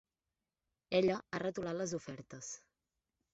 [0.99, 2.51] Ella ha retolat les ofertes.